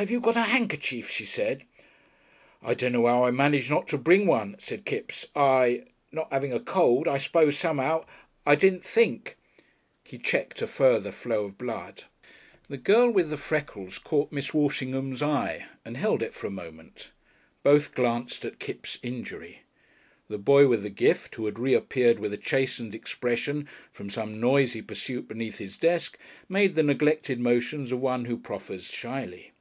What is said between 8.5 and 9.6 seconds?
didn't think"